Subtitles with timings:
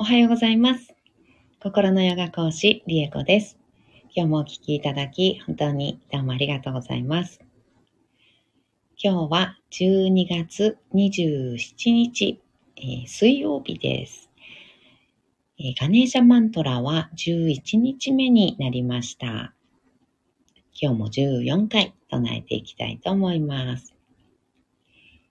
[0.00, 0.94] おはようございます。
[1.60, 3.58] 心のヨガ講師、リエコです。
[4.14, 7.40] 今日もお聞きいただき、本当にどうもありがとうございます。
[8.96, 12.40] 今日は12月27日、
[12.76, 14.30] えー水曜日です、
[15.58, 19.52] えーガネーシャマントラは11日目になりました。
[20.80, 23.97] 今日も14回唱えていきたいと思います。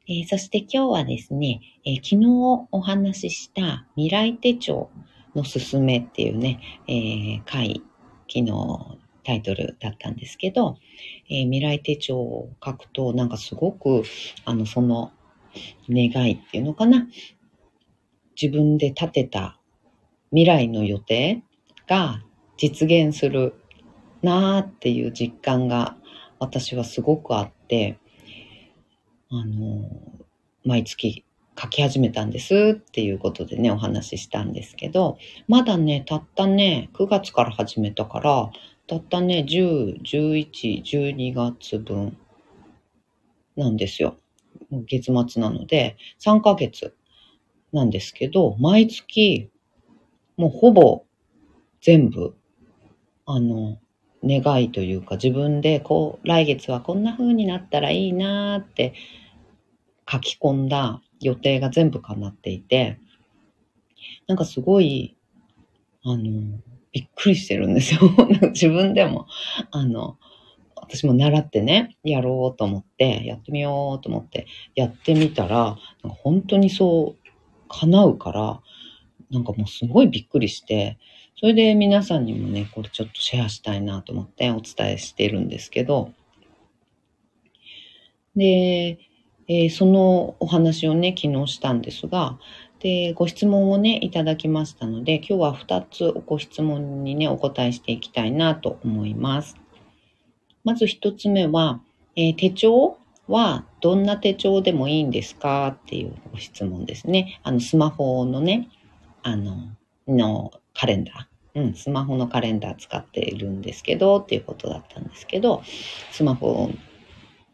[0.10, 2.28] えーそして今日はですね、えー昨日
[2.72, 4.90] お話しした未来手帳
[5.36, 7.82] のすすめっていうね、えー回、
[8.34, 10.78] 昨日タイトルだったんですけど、
[11.30, 14.04] え未来手帳を書くとなんかすごく
[14.46, 15.12] あのその
[15.90, 17.06] 願いっていうのかな。
[18.42, 19.60] 自分で立てた
[20.30, 21.44] 未来の予定
[21.86, 22.22] が
[22.56, 23.56] 実現する
[24.22, 25.98] なーっていう実感が
[26.40, 28.00] 私はすごくあって
[29.30, 29.90] あの
[30.64, 31.26] 毎月
[31.60, 38.52] 書き始めたんですっていうことでねお話ししたんですけどまだねたったね9月から始めたから
[38.88, 42.18] たったね10、11、12月分
[43.58, 44.16] なんですよ。
[44.72, 46.96] 月末なので3ヶ月
[47.74, 49.50] なんですけど毎月
[50.38, 51.04] もうほぼ
[51.82, 52.36] 全部
[53.26, 53.78] あの
[54.24, 58.94] 願いというか自分でこう来月はこんな風になったらいいなーって
[60.10, 63.00] 書き込んだ予定が全部叶っていて
[64.28, 65.16] なんかすごい
[66.04, 66.60] あの
[66.92, 68.02] びっくりしてるんですよ。
[68.54, 69.28] 自分でも。
[69.72, 70.18] あの
[70.76, 77.30] 私も習ってねやろうと思ってやってみようと思ってやってみたらなんか本当にそう
[77.68, 78.62] 叶うから
[79.30, 80.98] なんかもうすごいびっくりして
[81.36, 86.14] それで皆さんにもねこれちょっとシェアしたいなと思ってお伝えしてるんですけど
[88.38, 89.00] で、
[89.48, 92.38] えーそのお話をね昨日したんですが
[92.80, 99.56] でご質問をねいただきましたので今日は2つご質問にねお答えしていきたいなと思います。
[100.64, 101.82] まず1つ目は、
[102.16, 105.68] えー手帳はどんな手帳でもいいんですか？
[105.68, 107.40] っていうご質問ですね。
[107.44, 108.70] あのスマホのね
[109.24, 109.56] あの
[110.08, 115.62] のカレンダー、うん、スマホのカレンダー使っているんですけどっていうことだったんですけど
[116.12, 116.70] スマホ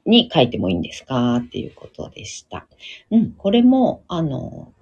[0.05, 1.37] に書いてもいいんですか？
[1.37, 2.67] っていうことでした。
[3.11, 4.73] うん、これもあの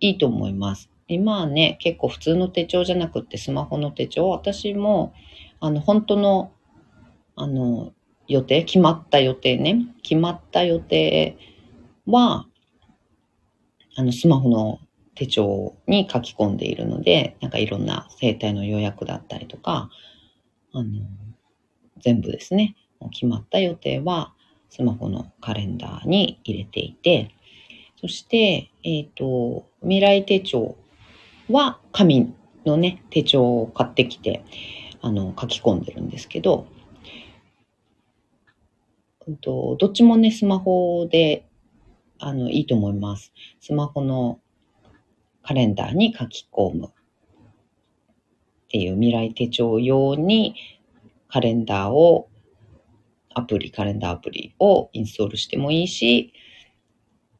[0.00, 0.90] いいと思います。
[1.08, 5.14] 今はね、結構普通の手帳じゃなくってスマホの手帳、私も、
[5.60, 6.50] あの、本当の、
[7.36, 7.92] あの、
[8.26, 11.38] 予定、決まった予定ね、決まった予定
[12.06, 12.46] は、
[13.94, 14.80] あの、スマホの
[15.14, 19.88] 手帳に書き込んでいるので、なんかいろんな生態の予約だったりとか、
[20.72, 20.90] あの、
[22.00, 22.74] 全部ですね、
[23.12, 24.34] 決まった予定は
[24.70, 27.30] スマホのカレンダーに入れていて、
[28.00, 30.76] そして、えっ、と、未来手帳
[31.48, 32.34] は紙
[32.64, 34.44] のね、手帳を買ってきて、
[35.00, 36.66] あの、書き込んでるんですけど、
[39.26, 41.48] うんと、どっちもね、スマホで、
[42.18, 43.32] あの、いいと思います。
[43.60, 44.40] スマホの
[45.42, 46.90] カレンダーに書き込むっ
[48.68, 50.54] ていう未来手帳用に
[51.28, 52.28] カレンダーを、
[53.36, 56.32] アプリ、カレンダーアプリをインストールしてもいいし、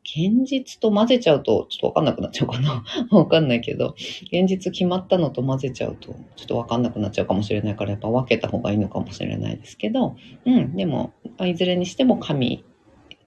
[0.05, 2.85] 現実と混ぜちゃうとちょっとわかんなくなっちゃうかな。
[3.11, 3.95] わかんないけど、
[4.31, 12.63] 現実決まったのと混ぜちゃうとちょっとわかんなくなっちゃうかもしれないからやっぱ分けた方がいいのかもしれないですけど、うん、でも、いずれにしても紙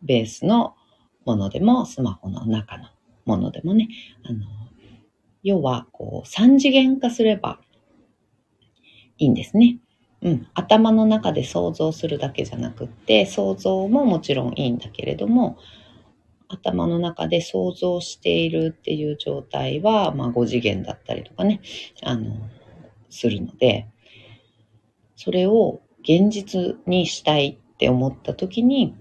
[0.04, 0.76] ベースの
[1.26, 2.86] ものでもスマホの中の
[3.26, 3.90] ものでもね、
[4.24, 4.46] あの、
[5.42, 7.60] 要はこう三次元化すれば
[9.18, 9.80] いいんですね。
[10.22, 15.58] うん、頭の中で想像するだけじゃなくって想像ももちろんいいんだけれども
[16.50, 21.62] 頭の中で想像しているっていう状態は、まあ、5次元だったりとかね
[22.04, 22.36] あの
[23.10, 23.88] するので
[25.16, 28.96] それを現実にしたいって思った時に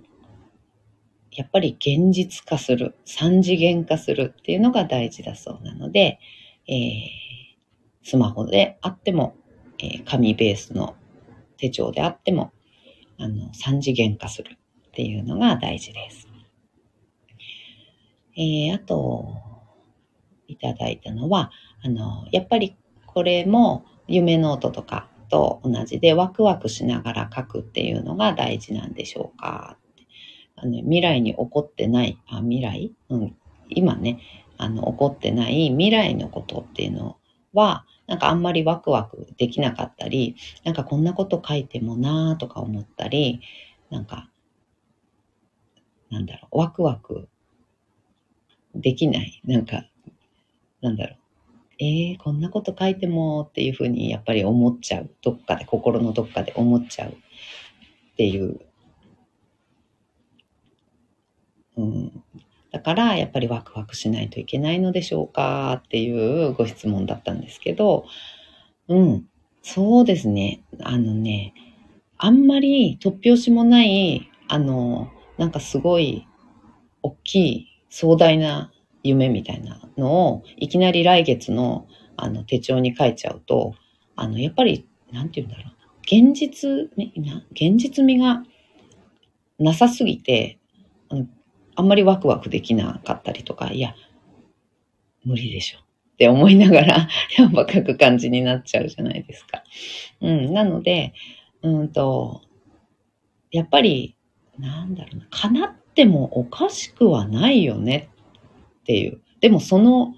[1.33, 6.19] やっぱり現実化する三次元化するっていうのが大事だそうなので、
[6.69, 7.29] えー
[8.09, 9.37] スマホであっても、
[9.79, 10.97] えー紙ベースの
[11.59, 12.53] 手帳であっても
[13.19, 14.57] あの三次元化する
[14.89, 16.29] っていうのが大事です。
[18.37, 19.49] えーあと
[20.47, 21.51] いただいたのは
[21.85, 22.77] あのやっぱり
[23.07, 29.77] これも夢ノートとかと同じでワクワクしながら書くっていうのが大事なんでしょうか
[30.57, 33.37] あの未来に起こってないあ未来、うん、
[33.69, 34.21] 今ね
[34.57, 37.19] あの起こってない未来のことっていうの
[37.53, 40.35] はなんかあんまりワクワクできなかったり
[40.65, 43.41] なんかこんなこと書いてもなーとか思ったり
[43.91, 44.29] なんか
[46.11, 47.29] なんだろうワクワク
[48.75, 49.41] できない。
[49.45, 49.85] なんか
[50.81, 51.19] なんだろう。
[51.81, 55.11] えー、こんなこと書いてもっていうふうにやっぱり思っちゃう。
[55.23, 57.15] どっかで、心のどっかで思っちゃうっ
[58.17, 58.61] ていう。
[61.77, 62.18] うん、
[62.71, 68.05] だからやっぱりワクワクしないといけないのでしょうかっていうご質問だったんですけど、
[68.89, 69.25] うん、
[69.63, 70.63] そうですね。
[70.83, 71.55] あのね、
[72.19, 76.27] あんまり突拍子もない、あの、なんかすごい
[77.03, 78.71] 大きい壮大な
[79.03, 81.87] 夢みたいなのをいきなり来月の
[82.17, 83.75] あの手帳に書いちゃうと、
[84.17, 85.75] あの、やっぱり、なんて言うんだろう。
[86.03, 86.91] 現実、
[87.53, 88.43] 現実味が
[89.61, 90.59] なさすぎて、
[91.79, 93.95] あんまりワクワクできなかったりとか、いや、
[95.25, 97.09] 無理でしょって思いながら、
[97.39, 99.63] やっぱ書く感じになっちゃうじゃないですか。
[100.21, 101.13] うん、なので、
[101.63, 102.43] うんと、
[103.53, 104.17] やっぱり、
[104.59, 108.11] なんだろうな、叶ってもおかしくはないよね
[108.81, 109.21] っていう。
[109.39, 110.17] でもその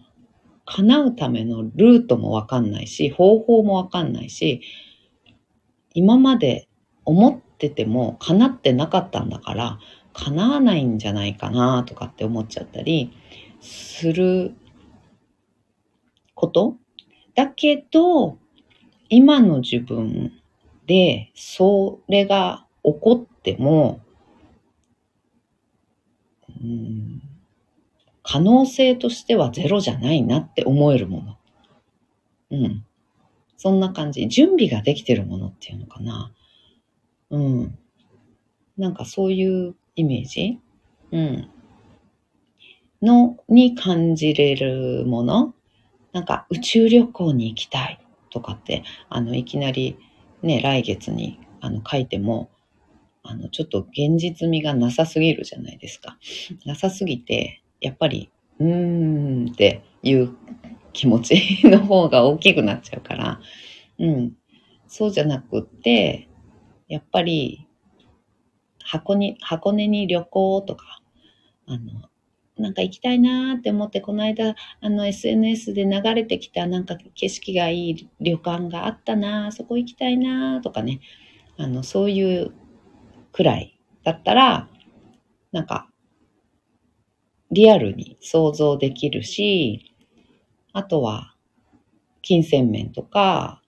[0.64, 4.62] 叶うためのルートもわかんないし、方法もわかんないし、
[5.92, 6.68] 今まで
[7.04, 9.78] 思ってても叶ってなかったんだから、
[10.12, 13.12] 叶わないんじゃないかなとかって思っちゃったり
[13.60, 14.54] する
[16.34, 16.76] こと
[17.34, 18.38] だけど、
[19.08, 20.32] 今の自分
[20.86, 24.00] でそれが起こっても、
[26.62, 27.22] うん、
[28.22, 31.36] 可能性としてはゼロじゃないなって思えるもの。
[32.50, 32.84] うん。
[33.56, 34.26] そんな感じ。
[34.28, 36.32] 準備ができてるものっていうのかな。
[37.30, 37.78] うん。
[38.76, 40.58] なんかそういうイメージ、
[41.12, 41.48] うん、
[43.02, 45.54] の、に感じれるもの？
[46.12, 48.00] なんか宇宙旅行に行きたい？
[48.30, 49.98] とかって、あの、いきなり
[50.42, 52.50] ね、来月にあの書いても、
[53.22, 56.18] あの、ちょっと現実味がなさすぎるじゃないですか。
[56.64, 60.34] なさすぎて、やっぱり、うーんっていう
[60.92, 63.40] 気持ちの方が大きくなっちゃうから、
[63.98, 64.32] うん。
[64.88, 66.28] そうじゃなくって、
[66.88, 67.66] やっぱり
[68.84, 71.00] 箱に、箱根に旅行とか、
[71.66, 72.10] あの、
[72.56, 81.00] なんか行きたいなーって思って、この間、あの、SNS で流れてきた、なんか景色がいい旅館があったなーそこ行きたいなーとかね、
[81.56, 82.52] あの、そういう
[83.32, 84.68] くらいだったら、
[85.52, 85.88] なんか、
[87.50, 89.94] リアルに想像できるし、
[90.72, 91.34] あとは、
[92.22, 93.62] 金銭面とか、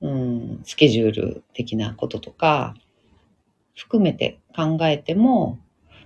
[0.00, 2.74] うん、スケジュール的なこととか、
[3.74, 5.58] 含めて考えても、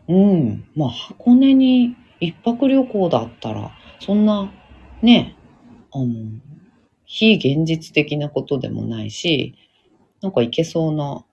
[0.09, 3.71] うん、まあ箱根に一泊旅行だったら、
[4.01, 4.53] そんな、
[5.03, 5.37] ね、
[5.93, 6.07] あの、
[7.05, 9.55] 非現実的なことでもないし、
[10.21, 11.25] なんかいけそうな、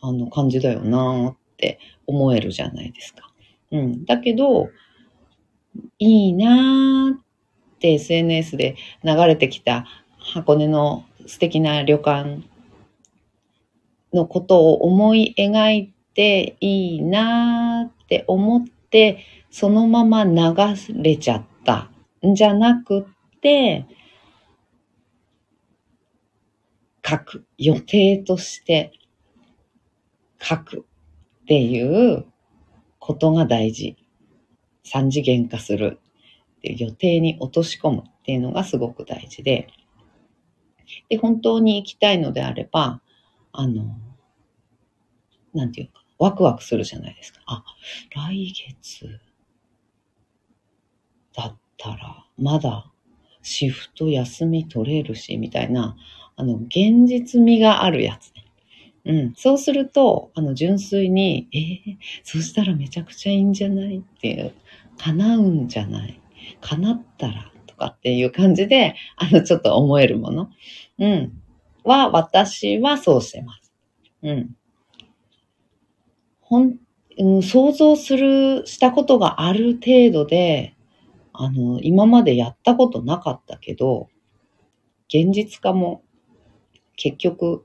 [0.00, 3.32] あの感じだよなって思えるじゃないですか。
[3.70, 4.04] うん。
[4.04, 4.68] だけど、
[5.98, 7.18] いいなーっ
[7.78, 9.86] て SNS で流れてきた
[10.18, 12.42] 箱根の素敵な旅館
[14.12, 20.32] のことを思い描いていいなって思って、そのまま流
[20.94, 21.90] れちゃった
[22.26, 23.04] んじゃなくっ
[23.40, 23.86] て、
[27.04, 27.44] 書く。
[27.58, 28.92] 予定として
[30.40, 30.86] 書く
[31.42, 32.24] っていう
[32.98, 33.96] ことが大事。
[34.84, 35.98] 三次元化する。
[36.62, 39.68] 予定に落とし込むっていうのがすごく大事で、
[41.08, 43.00] で、本当に行きたいのであれば、
[43.52, 43.96] あの、
[45.54, 47.40] なんていうか、ワクワクするじゃないですか。
[47.46, 47.64] あ、
[48.14, 49.20] 来月
[51.34, 52.90] だったら、まだ
[53.42, 55.96] シフト休み取れるし、みたいな、
[56.36, 58.44] あの、現実味があるやつね。
[59.04, 59.34] うん。
[59.36, 64.54] そうすると、あの、純粋に、えー、そしたらめちゃくちゃいいんじゃないっていう、
[64.98, 66.20] 叶うんじゃない
[66.60, 70.50] 叶ったらとかっていう感じで、あの、ちょっと思えるもの。
[70.98, 71.41] うん。
[71.84, 73.72] は、私はそうしてます。
[74.22, 74.56] うん。
[76.40, 76.76] ほん、
[77.18, 80.74] うん、想像する、したことがある程度で、
[81.32, 84.08] あの、今までやったことなかったけど、
[85.08, 86.02] 現実化も
[86.96, 87.64] 結局、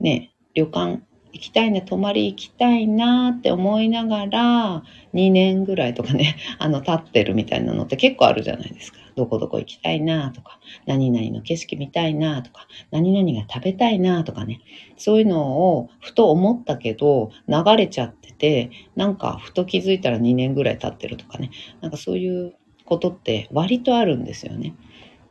[0.00, 4.82] ね、旅館行きたいね、泊まり行きたいなって思いながら、
[5.12, 8.98] 2年ぐらいとかね、あの、経ってるみたいなのって結構あるじゃないですか。
[9.16, 14.60] どこどこ行きたいなとか、何々の景色見たいなとか、何々が食べたいなとかね、
[14.96, 22.54] そういうのをふと思ったけど、流れちゃってて、なんかふと気づいたら2年ぐらい経ってるとかね、なんかそういう
[22.84, 24.74] ことって割とあるんですよね。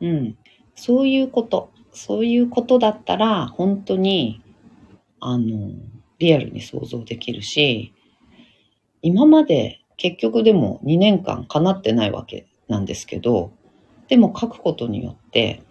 [0.00, 0.36] うん。
[0.74, 4.42] そういうこと、そういうことだったら、本当に、
[5.20, 5.72] あの、
[6.18, 7.92] リアルに想像できるし、
[9.02, 13.52] 今まで結局でも2年間叶ってないわけなんですけど、
[14.08, 15.62] でも書くことによって、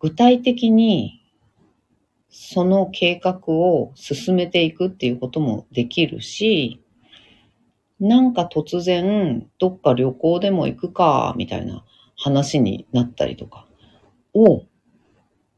[0.00, 1.22] 具体的に
[2.28, 6.82] その計画を進めていくっていうこともできるし、
[8.00, 11.84] なんか突然、どっか旅行でも行くか、みたいな
[12.16, 13.68] 話になったりとか、
[14.34, 14.64] お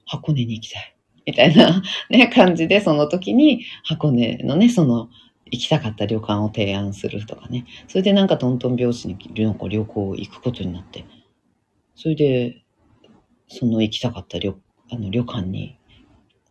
[0.05, 0.97] 箱根に行きたい。
[1.27, 5.09] みたいなね、感じで、その時に箱根のね、その
[5.55, 7.65] 行きたかった旅館を提案するとかね。
[7.89, 11.05] それでなんかトントン拍子に旅行行くことになって、
[11.95, 12.65] それで、
[13.49, 14.55] その行きたかった旅
[14.91, 15.79] あの旅館に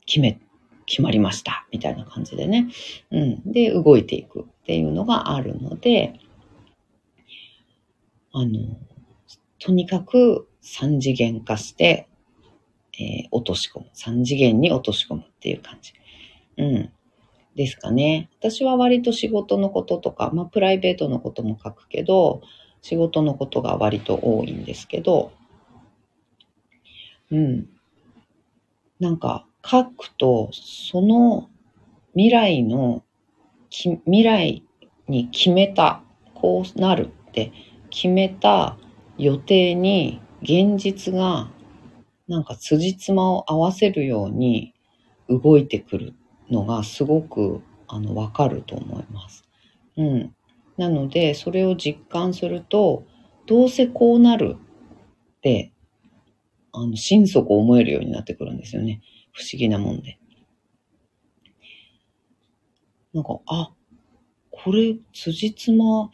[0.05, 0.39] 決め、
[0.85, 1.67] 決まりました。
[1.71, 2.69] みたいな感じでね。
[3.11, 3.51] うん。
[3.51, 6.19] で、動いていくっていうのがあるので、
[8.31, 8.77] あの、
[9.59, 12.07] とにかく三次元化して、
[12.99, 13.85] えー、落とし込む。
[13.93, 15.93] 三次元に落とし込むっていう感じ。
[16.57, 16.91] うん。
[17.55, 18.29] ですかね。
[18.39, 22.41] 私は割と仕事のこととか、まあプライベートのことも書くけど、
[22.81, 25.31] 仕事のことが割と多いんですけど、
[27.31, 27.69] うん。
[28.99, 31.49] なんか書くと、その
[32.13, 33.03] 未来の、
[33.69, 34.63] き未来
[35.07, 37.51] に決めた、こうなるって
[37.89, 38.77] 決めた
[39.17, 41.49] 予定に現実が
[42.27, 44.73] なんか辻褄を合わせるように
[45.29, 46.13] 動いてくる
[46.49, 49.43] のがすごくあのわかると思います。
[49.97, 50.35] うん。
[50.77, 53.03] なので、それを実感すると、
[53.45, 55.71] どうせこうなるって、
[56.71, 59.01] あの、心底思えるようになってくるんですよね。
[59.31, 60.17] 不思議なもんで。
[63.13, 63.71] なんか、あ、
[64.49, 66.09] これ、辻褄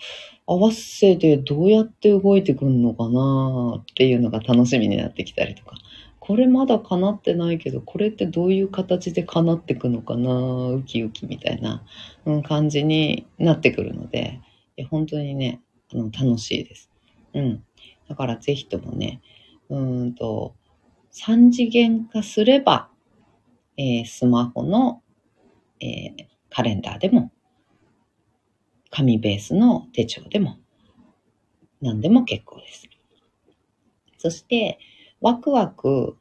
[0.45, 5.77] 合わせでどうやって動いてくんのかなっていうのが楽しみになってきたりとか。
[6.29, 10.29] これまだ叶ってないけど、これってどういう形で叶ってくのかな
[10.69, 11.83] ウキウキみたいな、
[12.25, 14.39] うん、感じになってくるので、
[14.77, 15.59] いや本当にね、
[15.91, 16.91] あの楽しいです。
[17.33, 17.63] うん。
[18.07, 19.21] だからぜひともね、
[19.69, 20.53] うんと、
[21.13, 22.91] 3次元化すれば、
[23.75, 25.01] えー、スマホの、
[25.79, 27.31] えー、カレンダーでも、
[28.91, 30.59] 紙ベースの手帳でも、
[31.81, 32.87] 何でも結構です。
[34.19, 34.77] そして、
[35.21, 36.15] ワクワク、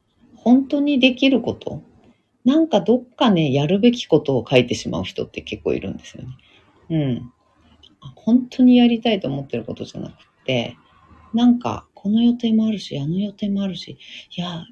[0.49, 1.83] 本当にできること、
[2.43, 6.29] なんかどっかね、やるべきことを書いてしまう人って結構いるんですよね。
[6.89, 7.33] うん。
[8.15, 10.15] 本当にやりたいと思ってることじゃなく
[10.45, 10.75] て、
[11.35, 13.99] なんか、この予定もあるし、あの予定もあるし、
[14.35, 14.65] いや、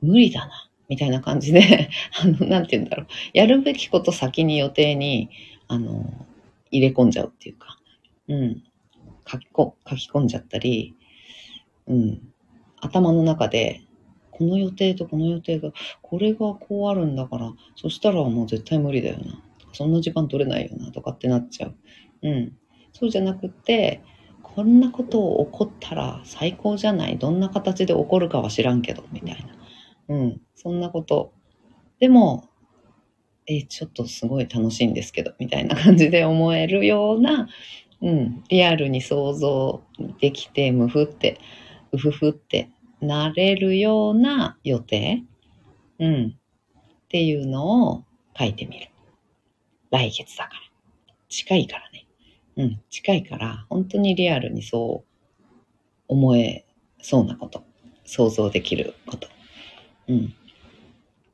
[0.00, 1.90] 無理だな、みたいな感じで、
[2.22, 3.06] あの、なんて言うんだろう。
[3.34, 5.28] やるべきこと先に予定に、
[5.66, 6.26] あの、
[6.70, 7.78] 入れ込んじゃうっていうか、
[8.28, 8.62] うん。
[9.30, 10.94] 書きこ書き込んじゃったり、
[11.86, 12.32] うん。
[12.80, 13.82] 頭の中で、
[14.38, 19.42] この予定とこの予定が、これがこうあるんだから、そしたらもう絶対無理だよな。
[19.72, 21.74] そんな時間取れないよな、とかってなっちゃう。
[22.22, 22.56] うん。
[22.92, 24.00] そうじゃなくて、
[24.42, 27.18] こんなことを起こったら最高じゃない？
[27.18, 29.44] どんな形で起こるかは知らんけど、みたい
[30.08, 30.16] な。
[30.16, 30.40] うん。
[30.54, 31.32] そんなこと。
[32.00, 32.48] でも、
[33.46, 37.48] え、ちょっとすごい楽しいんですけど、みたいな感じで思えるような、
[38.02, 38.44] うん。
[38.48, 39.82] リアルに想像
[40.20, 41.38] できて、無ふって、
[41.92, 45.22] うふふってなれるような予定、
[45.98, 48.04] うん、っていうのを
[48.36, 48.88] 書いてみる。
[49.90, 50.60] 来月だから。
[51.28, 52.06] 近いからね。
[52.56, 55.08] うん、近いから、本当にリアルにそう
[56.08, 56.66] 思え
[57.00, 57.62] そうなこと。
[58.04, 59.28] 想像できること。
[60.08, 60.34] うん。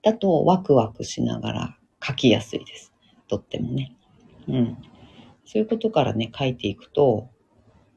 [0.03, 2.93] だと、ワクワクしながら書きやすいです。
[3.29, 3.97] とってもね。
[4.49, 4.77] うん。
[5.47, 7.29] そういうことからね、書いていくと、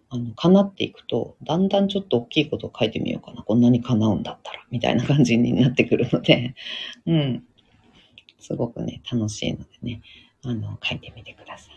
[0.09, 3.43] あの、叶っていくと、だんだんちょっと大きいことを書いてみようかな。
[3.43, 6.55] こんなに叶うんだったら、みたいな感じになってくるので、
[7.05, 7.43] うん。
[8.39, 10.01] すごくね、楽しいのでね、
[10.43, 11.75] あの、書いてみてください。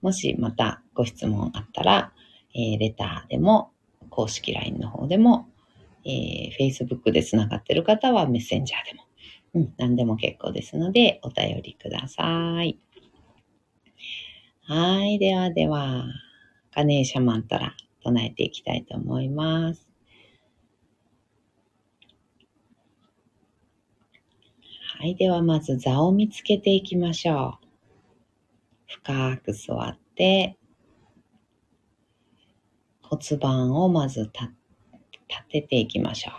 [0.00, 2.12] もしまたご質問あったら、
[2.54, 3.70] えー、レターでも、
[4.08, 5.48] 公式 LINE の方でも、
[6.04, 9.04] えー、Facebook で繋がってる方はメッセンジャーでも、
[9.54, 12.78] うん、何でも結構ですので、お便りください。
[14.64, 15.18] はい。
[15.18, 16.06] ではでは。
[16.74, 19.86] ガネーシャマントラ唱えていきたいと思います。
[24.98, 25.14] はい。
[25.16, 27.66] ではまず座を見つけていきましょう。
[28.86, 30.56] 深く座って、
[33.02, 34.48] 骨盤をまず立
[35.48, 36.34] てていきましょう。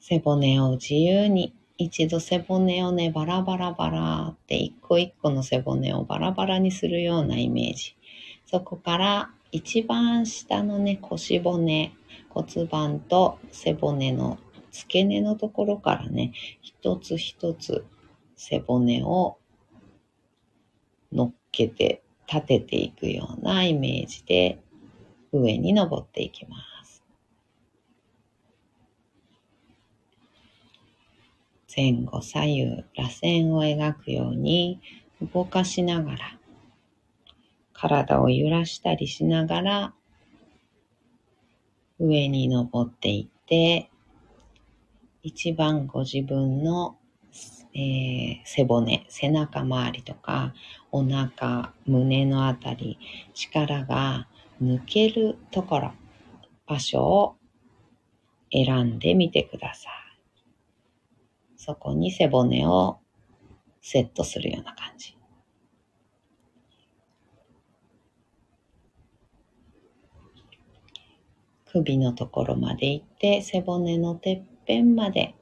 [0.00, 7.96] 背骨を自由に一度背骨をね、バラバラバラって一個一個の背骨をバラバラにするようなイメージ。
[8.46, 11.92] そこから一番下のね、腰骨、
[12.30, 14.38] 骨盤と背骨の
[14.70, 17.84] 付け根のところからね、一つ一つ
[18.36, 19.36] 背骨を
[21.12, 24.58] 乗っけて立てていくようなイメージで
[25.32, 26.75] 上に登っていきます。
[31.76, 34.80] 前後左右、螺旋を描くように
[35.34, 36.38] 動かしながら、
[37.74, 39.94] 体を揺らしたりしながら、
[41.98, 43.90] 上に登っていって、
[45.22, 46.96] 一番ご自分の、
[47.74, 50.54] えー、背骨、背中周りとか、
[50.90, 52.98] お腹、胸のあたり、
[53.34, 54.28] 力が
[54.62, 55.92] 抜けるところ、
[56.66, 57.36] 場所を
[58.50, 60.05] 選んでみてください。
[61.66, 63.00] そこに背骨を
[63.80, 65.18] セットするような感じ。
[71.64, 75.34] 首のところまで行って背骨のてっぺんまで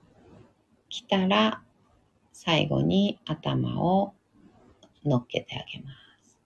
[0.89, 1.63] 来たら
[2.33, 4.15] 最後に頭を
[5.05, 6.39] 乗っけてあげます。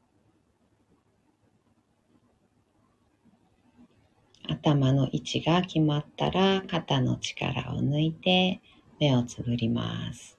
[4.48, 8.60] 頭の位置が決まったら肩の力を抜いて
[9.00, 10.38] 目をつぶります。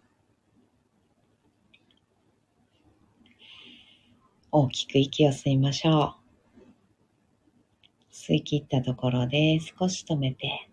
[4.51, 6.19] 大きく息を吸いましょう。
[8.11, 10.69] 吸い切ったところで少し止めて、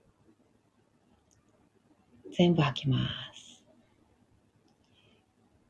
[2.37, 3.63] 全部吐きます。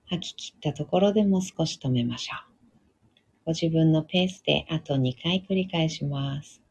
[0.06, 2.56] 吐き切ったところでも少し止めましょう。
[3.46, 6.65] ご自分のペースであと2回繰り返します。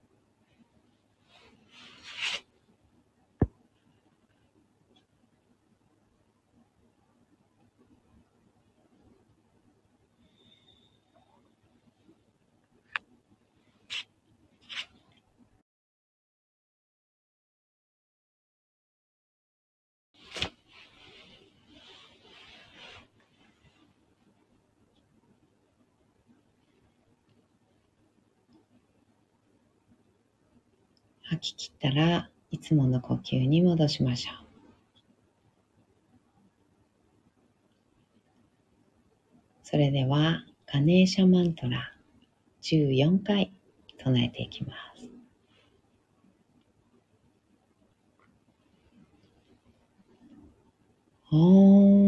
[31.28, 34.46] 吐き切ったらいつもの呼吸に戻しましょう。
[39.64, 41.92] それではガネーシャマントラ
[42.62, 43.52] 14回
[43.98, 45.10] 唱えていきます。
[51.32, 52.05] オン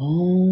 [0.00, 0.49] 哦。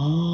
[0.00, 0.27] Oh.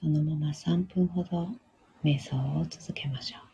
[0.00, 1.56] そのまま3分ほど
[2.04, 3.45] 瞑想を続けましょう。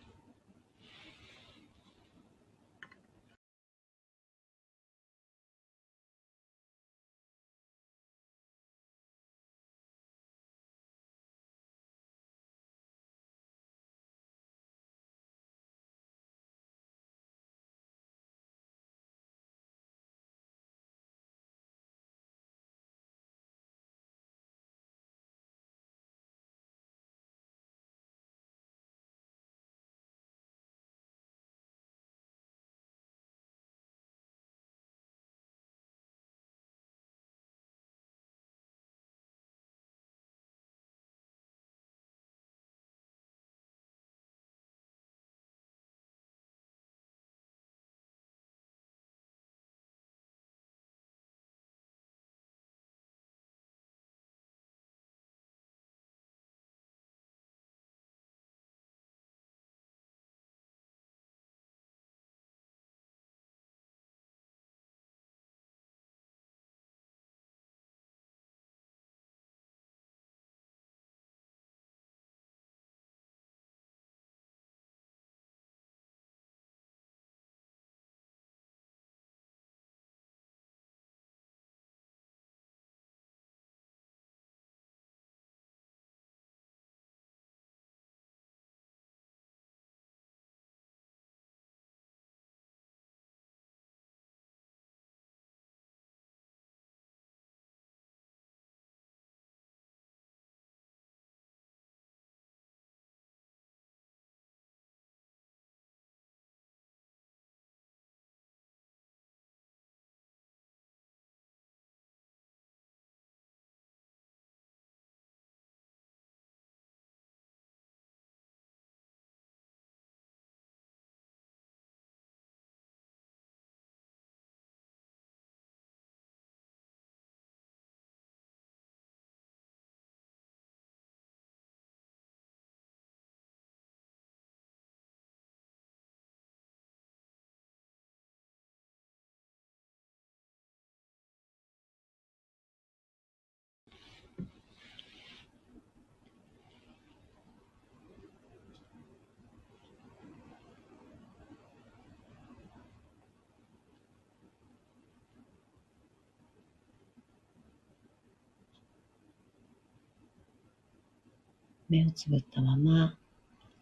[161.92, 163.18] 目をつぶったまま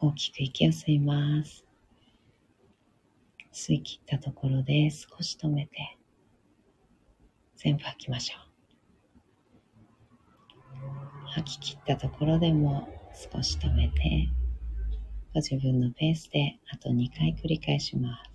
[0.00, 1.64] 大きく息を吸います。
[3.52, 5.96] 吸い切ったところで少し止めて
[7.54, 8.38] 全部吐きましょ
[10.74, 11.28] う。
[11.28, 12.88] 吐き切ったところでも
[13.32, 14.28] 少し止めて
[15.32, 18.29] ご自分のペースであと2回繰り返します。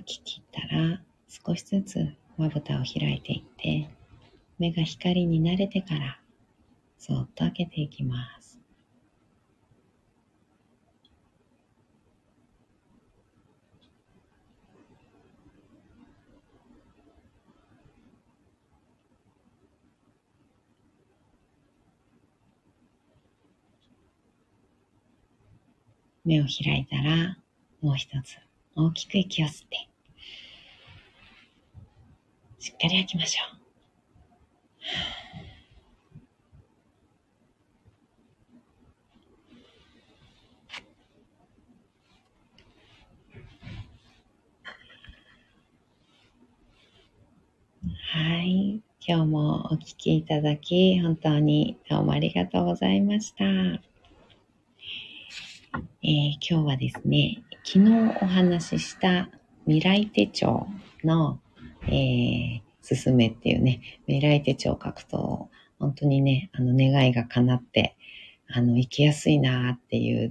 [0.00, 3.90] 吐き切ったら少しずつまぶたを開いていって
[4.58, 6.18] 目が光に慣れてから
[6.98, 8.58] そっと開けていきます。
[26.22, 27.38] 目を開いたら
[27.80, 28.36] もう一つ
[28.76, 29.89] 大きく息を吸って、
[32.60, 33.60] しっかり吐きましょう。
[48.12, 48.82] はい。
[49.00, 53.44] 今日もお聞きいただき、本当にどうもありがとうございました。
[53.44, 59.30] えー、今日はですね、昨日お話しした
[59.64, 60.66] 未来手帳
[61.04, 61.40] の、
[61.86, 67.96] えー、進めっていうね、未来手帳を書くと、本当にね、あの願いが叶って、
[68.48, 70.30] あの、生きやすいなっていう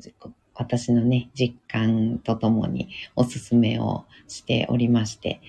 [0.53, 5.41] 私のね、実感とともにおすすめをしておりまして、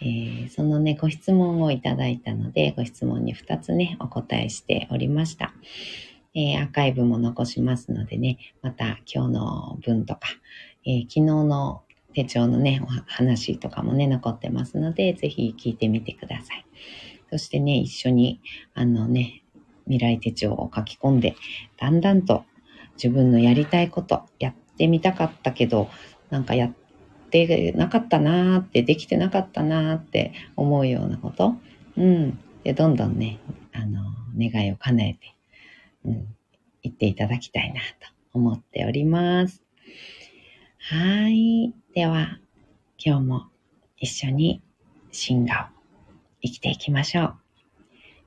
[0.00, 5.54] えー、そのね、ご質問をいただいたので、ご質問に2つね、お答えしておりました。
[6.34, 10.28] えー、アーカイブも残しますのでね、また今日の分とか、
[10.84, 11.83] えー、昨日の
[12.14, 16.64] 手帳のね、話とかもね、残ってますので、ぜひ聞いてみてください。
[17.30, 18.40] そしてね、一緒に、
[18.74, 19.42] あのね、
[19.86, 21.36] 未来手帳を書き込んで、
[21.76, 22.44] だんだんと
[22.94, 25.88] 自分のやりたいこと、やってみたかったけど、
[26.30, 26.72] なんかやっ
[27.30, 31.54] てなかったなーって、できてなかったなーって思うようなこと、
[31.96, 32.38] うん。
[32.62, 33.40] で、どんどんね、
[33.72, 34.02] あの、
[34.38, 35.34] 願いを叶えて、
[36.04, 36.36] うん、
[36.82, 37.86] 言っていただきたいなと
[38.32, 39.63] 思っております。
[40.86, 41.72] はい。
[41.94, 42.38] では、
[42.98, 43.46] 今日も
[43.96, 44.62] 一緒に
[45.12, 47.34] 進化を生きていきましょう。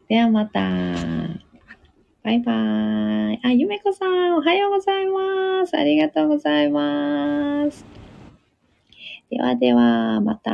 [0.09, 0.59] ではまた。
[2.23, 3.39] バイバーイ。
[3.43, 5.77] あ、ゆめこさん、おはようございます。
[5.77, 7.85] ありがとうございます。
[9.29, 10.51] ではでは、また。